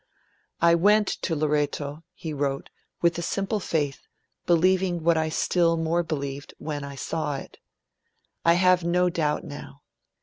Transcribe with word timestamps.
'I 0.61 0.75
went 0.81 1.07
to 1.07 1.35
Loreto,' 1.35 2.03
he 2.15 2.33
wrote, 2.33 2.71
'with 3.03 3.19
a 3.19 3.21
simple 3.21 3.59
faith, 3.59 4.07
believing 4.47 5.03
what 5.03 5.15
I 5.15 5.29
still 5.29 5.77
more 5.77 6.01
believed 6.01 6.55
when 6.57 6.83
I 6.83 6.95
saw 6.95 7.35
it. 7.35 7.59
I 8.43 8.53
have 8.53 8.83
no 8.83 9.11
doubt 9.11 9.43
now. 9.43 9.83